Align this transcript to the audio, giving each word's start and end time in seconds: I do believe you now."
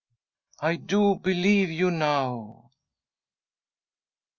I 0.61 0.77
do 0.77 1.13
believe 1.17 1.69
you 1.69 1.91
now." 1.91 2.71